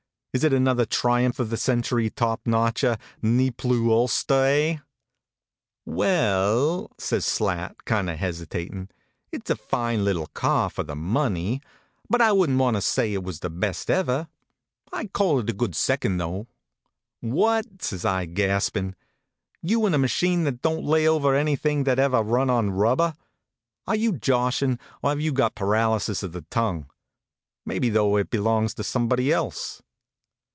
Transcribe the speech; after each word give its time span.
Is 0.33 0.45
it 0.45 0.53
another 0.53 0.85
triumph 0.85 1.41
of 1.41 1.49
the 1.49 1.57
century, 1.57 2.09
top 2.09 2.45
noteher, 2.45 2.97
ne 3.21 3.51
plus 3.51 3.75
ulster, 3.75 4.45
eh?" 4.45 4.77
We 5.85 6.05
e 6.05 6.09
ell," 6.09 6.89
says 6.97 7.25
Slat, 7.25 7.83
kind 7.83 8.09
of 8.09 8.17
hesitatin," 8.17 8.87
it 9.33 9.41
s 9.49 9.49
a 9.49 9.57
fine 9.57 10.05
little 10.05 10.27
car 10.27 10.69
for 10.69 10.83
the 10.87 10.95
money; 10.95 11.61
but 12.09 12.21
I 12.21 12.31
wouldn 12.31 12.55
t 12.55 12.61
want 12.61 12.77
to 12.77 12.81
say 12.81 13.11
it 13.11 13.25
was 13.25 13.41
the 13.41 13.49
best 13.49 13.89
ever. 13.91 14.29
I 14.93 15.03
d 15.03 15.09
call 15.09 15.39
it 15.39 15.49
a 15.49 15.53
good 15.53 15.75
second, 15.75 16.15
though." 16.17 16.47
What!" 17.19 17.81
says 17.83 18.05
I, 18.05 18.25
gaspin. 18.25 18.95
You 19.61 19.85
in 19.85 19.93
a 19.93 19.97
machine 19.97 20.45
that 20.45 20.61
don 20.61 20.77
t 20.77 20.83
lay 20.87 21.09
over 21.09 21.35
anything 21.35 21.83
that 21.83 21.99
ever 21.99 22.21
run 22.23 22.49
on 22.49 22.69
rubber? 22.71 23.15
Are 23.85 23.97
you 23.97 24.13
joshin, 24.13 24.79
or 25.01 25.09
have 25.09 25.19
you 25.19 25.33
got 25.33 25.55
paralysis 25.55 26.23
of 26.23 26.31
the 26.31 26.43
tongue? 26.43 26.89
Maybe, 27.65 27.89
though, 27.89 28.15
it 28.15 28.29
belongs 28.29 28.73
to 28.75 28.85
somebody 28.85 29.29
else." 29.33 29.81